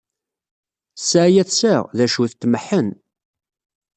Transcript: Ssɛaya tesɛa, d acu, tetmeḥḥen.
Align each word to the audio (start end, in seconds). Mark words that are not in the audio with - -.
Ssɛaya 1.01 1.43
tesɛa, 1.49 1.79
d 1.97 1.99
acu, 2.05 2.23
tetmeḥḥen. 2.31 2.89